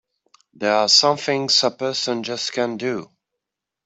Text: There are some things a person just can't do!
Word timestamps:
There 0.55 0.73
are 0.73 0.89
some 0.89 1.17
things 1.17 1.63
a 1.63 1.69
person 1.69 2.23
just 2.23 2.53
can't 2.53 2.79
do! 2.79 3.11